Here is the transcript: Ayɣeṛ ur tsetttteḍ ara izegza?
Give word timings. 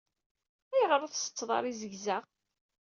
Ayɣeṛ 0.73 1.01
ur 1.05 1.11
tsetttteḍ 1.11 1.49
ara 1.57 1.71
izegza? 1.71 2.17